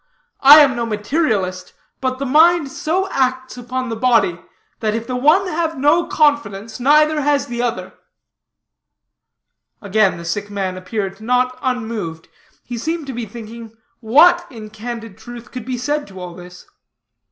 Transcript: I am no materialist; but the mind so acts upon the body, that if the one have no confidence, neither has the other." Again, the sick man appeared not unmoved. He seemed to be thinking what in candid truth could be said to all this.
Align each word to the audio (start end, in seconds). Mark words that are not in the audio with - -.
I 0.39 0.61
am 0.61 0.75
no 0.75 0.87
materialist; 0.87 1.73
but 1.99 2.17
the 2.17 2.25
mind 2.25 2.71
so 2.71 3.07
acts 3.11 3.55
upon 3.55 3.89
the 3.89 3.95
body, 3.95 4.39
that 4.79 4.95
if 4.95 5.05
the 5.05 5.15
one 5.15 5.45
have 5.45 5.77
no 5.77 6.07
confidence, 6.07 6.79
neither 6.79 7.21
has 7.21 7.45
the 7.45 7.61
other." 7.61 7.93
Again, 9.79 10.17
the 10.17 10.25
sick 10.25 10.49
man 10.49 10.75
appeared 10.75 11.21
not 11.21 11.55
unmoved. 11.61 12.29
He 12.63 12.79
seemed 12.79 13.05
to 13.05 13.13
be 13.13 13.27
thinking 13.27 13.77
what 13.99 14.47
in 14.49 14.71
candid 14.71 15.19
truth 15.19 15.51
could 15.51 15.65
be 15.65 15.77
said 15.77 16.07
to 16.07 16.19
all 16.19 16.33
this. 16.33 16.65